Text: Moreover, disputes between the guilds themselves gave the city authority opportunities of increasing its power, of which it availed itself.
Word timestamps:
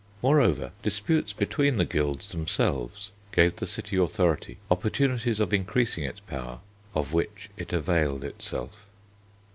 Moreover, 0.23 0.71
disputes 0.81 1.31
between 1.31 1.77
the 1.77 1.85
guilds 1.85 2.29
themselves 2.29 3.11
gave 3.31 3.57
the 3.57 3.67
city 3.67 3.97
authority 3.97 4.57
opportunities 4.71 5.39
of 5.39 5.53
increasing 5.53 6.03
its 6.03 6.21
power, 6.21 6.57
of 6.95 7.13
which 7.13 7.51
it 7.55 7.71
availed 7.71 8.23
itself. 8.23 8.87